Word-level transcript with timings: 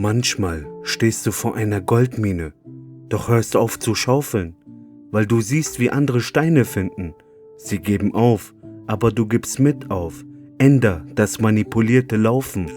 Manchmal 0.00 0.64
stehst 0.84 1.26
du 1.26 1.32
vor 1.32 1.56
einer 1.56 1.80
Goldmine, 1.80 2.52
doch 3.08 3.28
hörst 3.28 3.56
auf 3.56 3.80
zu 3.80 3.96
schaufeln, 3.96 4.54
weil 5.10 5.26
du 5.26 5.40
siehst, 5.40 5.80
wie 5.80 5.90
andere 5.90 6.20
Steine 6.20 6.64
finden. 6.64 7.14
Sie 7.56 7.80
geben 7.80 8.14
auf, 8.14 8.54
aber 8.86 9.10
du 9.10 9.26
gibst 9.26 9.58
mit 9.58 9.90
auf. 9.90 10.24
Änder 10.58 11.04
das 11.16 11.40
manipulierte 11.40 12.16
Laufen. 12.16 12.70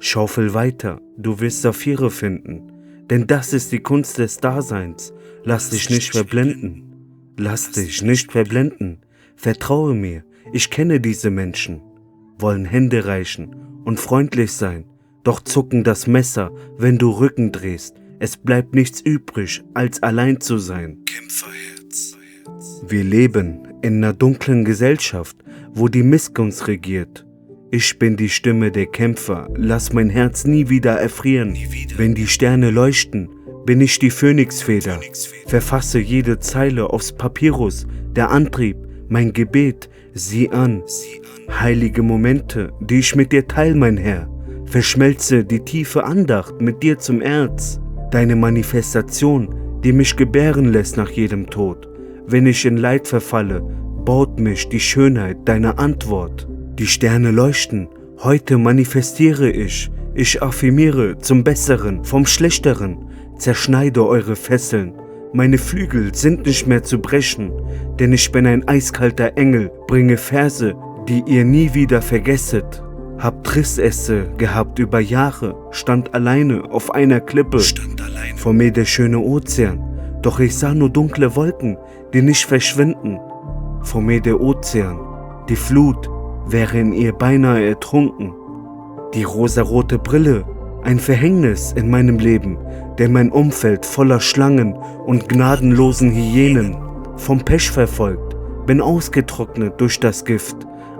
Schaufel 0.00 0.52
weiter, 0.52 1.00
du 1.16 1.40
wirst 1.40 1.62
Saphire 1.62 2.10
finden, 2.10 2.60
denn 3.08 3.26
das 3.26 3.54
ist 3.54 3.72
die 3.72 3.80
Kunst 3.80 4.18
des 4.18 4.36
Daseins. 4.36 5.14
Lass 5.44 5.70
dich 5.70 5.88
nicht 5.88 6.12
verblenden. 6.12 6.94
Lass 7.38 7.70
dich 7.70 8.02
nicht 8.02 8.32
verblenden. 8.32 8.98
Vertraue 9.34 9.94
mir, 9.94 10.24
ich 10.52 10.68
kenne 10.68 11.00
diese 11.00 11.30
Menschen, 11.30 11.80
wollen 12.38 12.66
Hände 12.66 13.06
reichen 13.06 13.56
und 13.86 13.98
freundlich 13.98 14.52
sein, 14.52 14.84
doch 15.24 15.40
zucken 15.40 15.84
das 15.84 16.06
Messer, 16.06 16.50
wenn 16.78 16.98
du 16.98 17.10
Rücken 17.10 17.52
drehst. 17.52 17.96
Es 18.18 18.36
bleibt 18.36 18.74
nichts 18.74 19.00
übrig, 19.00 19.62
als 19.74 20.02
allein 20.02 20.40
zu 20.40 20.58
sein. 20.58 20.98
Kämpferherz. 21.06 22.16
Wir 22.86 23.04
leben 23.04 23.68
in 23.82 23.96
einer 24.04 24.12
dunklen 24.12 24.64
Gesellschaft, 24.64 25.36
wo 25.72 25.88
die 25.88 26.02
Missgunst 26.02 26.66
regiert. 26.68 27.26
Ich 27.70 27.98
bin 27.98 28.16
die 28.16 28.28
Stimme 28.28 28.72
der 28.72 28.86
Kämpfer, 28.86 29.48
lass 29.54 29.92
mein 29.92 30.10
Herz 30.10 30.44
nie 30.44 30.68
wieder 30.68 30.92
erfrieren. 30.96 31.52
Nie 31.52 31.70
wieder. 31.70 31.98
Wenn 31.98 32.14
die 32.14 32.26
Sterne 32.26 32.70
leuchten, 32.70 33.28
bin 33.64 33.80
ich 33.80 33.98
die 33.98 34.10
Phönixfeder. 34.10 34.94
Phönixfeder. 34.94 35.48
Verfasse 35.48 36.00
jede 36.00 36.40
Zeile 36.40 36.90
aufs 36.90 37.12
Papyrus, 37.12 37.86
der 38.16 38.30
Antrieb, 38.30 38.76
mein 39.08 39.32
Gebet, 39.32 39.88
sieh 40.14 40.50
an. 40.50 40.82
Sieh 40.86 41.20
an. 41.48 41.60
Heilige 41.60 42.02
Momente, 42.02 42.72
die 42.80 42.98
ich 42.98 43.14
mit 43.14 43.32
dir 43.32 43.46
teil, 43.46 43.74
mein 43.74 43.96
Herr. 43.96 44.28
Verschmelze 44.70 45.44
die 45.44 45.64
tiefe 45.64 46.04
Andacht 46.04 46.60
mit 46.60 46.84
dir 46.84 46.96
zum 46.96 47.20
Erz. 47.20 47.80
Deine 48.12 48.36
Manifestation, 48.36 49.52
die 49.82 49.92
mich 49.92 50.14
gebären 50.14 50.66
lässt 50.66 50.96
nach 50.96 51.10
jedem 51.10 51.50
Tod. 51.50 51.88
Wenn 52.28 52.46
ich 52.46 52.64
in 52.64 52.76
Leid 52.76 53.08
verfalle, 53.08 53.62
baut 54.04 54.38
mich 54.38 54.68
die 54.68 54.78
Schönheit 54.78 55.38
deiner 55.44 55.80
Antwort. 55.80 56.46
Die 56.78 56.86
Sterne 56.86 57.32
leuchten, 57.32 57.88
heute 58.22 58.58
manifestiere 58.58 59.50
ich. 59.50 59.90
Ich 60.14 60.40
affirmiere 60.40 61.18
zum 61.18 61.42
Besseren, 61.42 62.04
vom 62.04 62.24
Schlechteren, 62.24 63.10
zerschneide 63.38 64.06
eure 64.06 64.36
Fesseln. 64.36 64.94
Meine 65.32 65.58
Flügel 65.58 66.14
sind 66.14 66.46
nicht 66.46 66.68
mehr 66.68 66.84
zu 66.84 67.00
brechen, 67.00 67.50
denn 67.98 68.12
ich 68.12 68.30
bin 68.30 68.46
ein 68.46 68.68
eiskalter 68.68 69.36
Engel, 69.36 69.72
bringe 69.88 70.16
Verse, 70.16 70.76
die 71.08 71.24
ihr 71.26 71.44
nie 71.44 71.74
wieder 71.74 72.02
vergesset. 72.02 72.84
Hab 73.20 73.44
Tristesse 73.44 74.30
gehabt 74.38 74.78
über 74.78 74.98
Jahre, 74.98 75.54
stand 75.72 76.14
alleine 76.14 76.64
auf 76.70 76.94
einer 76.94 77.20
Klippe. 77.20 77.60
Stand 77.60 78.00
allein. 78.00 78.34
Vor 78.38 78.54
mir 78.54 78.72
der 78.72 78.86
schöne 78.86 79.18
Ozean, 79.18 79.78
doch 80.22 80.40
ich 80.40 80.56
sah 80.56 80.72
nur 80.72 80.88
dunkle 80.88 81.36
Wolken, 81.36 81.76
die 82.14 82.22
nicht 82.22 82.46
verschwinden. 82.46 83.18
Vor 83.82 84.00
mir 84.00 84.22
der 84.22 84.40
Ozean, 84.40 84.98
die 85.50 85.56
Flut, 85.56 86.08
wäre 86.46 86.78
in 86.78 86.94
ihr 86.94 87.12
beinahe 87.12 87.62
ertrunken. 87.62 88.32
Die 89.12 89.24
rosarote 89.24 89.98
Brille, 89.98 90.46
ein 90.82 90.98
Verhängnis 90.98 91.72
in 91.72 91.90
meinem 91.90 92.18
Leben, 92.18 92.56
denn 92.98 93.12
mein 93.12 93.30
Umfeld 93.30 93.84
voller 93.84 94.20
Schlangen 94.20 94.72
und 95.04 95.28
gnadenlosen 95.28 96.10
Hyänen. 96.10 96.74
Vom 97.16 97.40
Pech 97.40 97.70
verfolgt, 97.70 98.34
bin 98.64 98.80
ausgetrocknet 98.80 99.78
durch 99.78 100.00
das 100.00 100.24
Gift, 100.24 100.56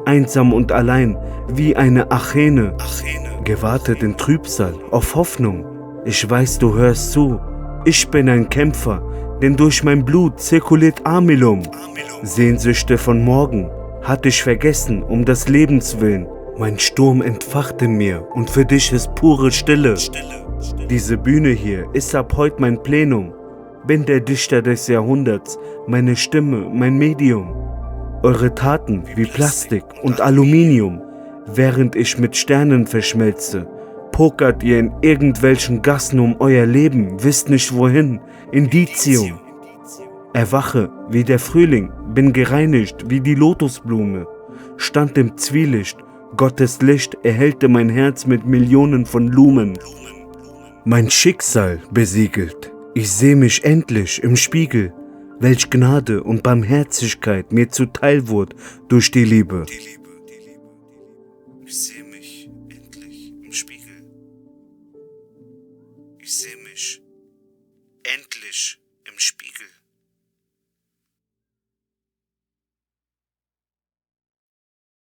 einsam 0.06 0.52
und 0.52 0.72
allein 0.72 1.16
wie 1.48 1.76
eine 1.76 2.10
Achäne, 2.10 2.74
Achene. 2.78 3.42
gewartet 3.44 4.02
in 4.02 4.16
Trübsal 4.16 4.74
auf 4.90 5.14
Hoffnung. 5.14 5.64
Ich 6.04 6.28
weiß, 6.28 6.58
du 6.58 6.74
hörst 6.74 7.12
zu. 7.12 7.40
Ich 7.84 8.08
bin 8.08 8.28
ein 8.28 8.48
Kämpfer, 8.48 9.02
denn 9.42 9.56
durch 9.56 9.82
mein 9.84 10.04
Blut 10.04 10.40
zirkuliert 10.40 11.06
Amilum. 11.06 11.60
Amilum. 11.60 12.08
Sehnsüchte 12.22 12.98
von 12.98 13.24
morgen 13.24 13.70
hatte 14.02 14.28
ich 14.28 14.42
vergessen 14.42 15.02
um 15.02 15.24
des 15.24 15.48
Lebens 15.48 16.00
willen. 16.00 16.26
Mein 16.58 16.78
Sturm 16.78 17.22
entfachte 17.22 17.88
mir 17.88 18.26
und 18.34 18.50
für 18.50 18.64
dich 18.64 18.92
ist 18.92 19.14
pure 19.14 19.50
Stille. 19.50 19.96
Stille. 19.96 20.44
Stille. 20.60 20.86
Diese 20.86 21.16
Bühne 21.16 21.50
hier 21.50 21.86
ist 21.94 22.14
ab 22.14 22.34
heute 22.36 22.60
mein 22.60 22.82
Plenum. 22.82 23.32
Bin 23.86 24.04
der 24.04 24.20
Dichter 24.20 24.60
des 24.60 24.86
Jahrhunderts, 24.88 25.58
meine 25.86 26.14
Stimme, 26.16 26.68
mein 26.70 26.98
Medium. 26.98 27.59
Eure 28.22 28.54
Taten 28.54 29.04
wie 29.16 29.24
Plastik 29.24 29.82
und 30.02 30.20
Aluminium, 30.20 31.00
während 31.46 31.96
ich 31.96 32.18
mit 32.18 32.36
Sternen 32.36 32.86
verschmelze. 32.86 33.66
Pokert 34.12 34.62
ihr 34.62 34.78
in 34.78 34.92
irgendwelchen 35.00 35.80
Gassen 35.80 36.20
um 36.20 36.36
euer 36.38 36.66
Leben, 36.66 37.22
wisst 37.24 37.48
nicht 37.48 37.74
wohin. 37.74 38.20
Indizium. 38.52 39.40
Erwache 40.34 40.90
wie 41.08 41.24
der 41.24 41.38
Frühling, 41.38 41.90
bin 42.12 42.34
gereinigt 42.34 43.08
wie 43.08 43.20
die 43.20 43.34
Lotusblume. 43.34 44.26
Stand 44.76 45.16
im 45.16 45.38
Zwielicht, 45.38 45.96
Gottes 46.36 46.82
Licht 46.82 47.16
erhellte 47.22 47.68
mein 47.68 47.88
Herz 47.88 48.26
mit 48.26 48.44
Millionen 48.44 49.06
von 49.06 49.28
Lumen. 49.28 49.78
Mein 50.84 51.10
Schicksal 51.10 51.78
besiegelt, 51.90 52.70
ich 52.94 53.10
seh 53.10 53.34
mich 53.34 53.64
endlich 53.64 54.22
im 54.22 54.36
Spiegel, 54.36 54.92
welch 55.40 55.70
Gnade 55.70 56.22
und 56.22 56.42
Barmherzigkeit 56.42 57.50
mir 57.50 57.70
zuteil 57.70 58.28
wurde 58.28 58.54
durch 58.88 59.10
die 59.10 59.24
Liebe. 59.24 59.64
Ich 61.64 61.78
sehe 61.78 62.04
mich 62.04 62.50
endlich 62.68 63.32
im 63.42 63.52
Spiegel. 63.52 64.04
Ich 66.18 66.36
sehe 66.36 66.56
mich 66.58 67.02
endlich 68.02 68.80
im 69.04 69.18
Spiegel. 69.18 69.59